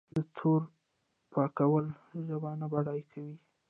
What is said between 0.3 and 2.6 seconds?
تورو پاکول ژبه